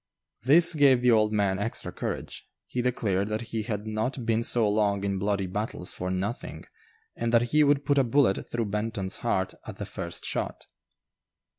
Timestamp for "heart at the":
9.17-9.85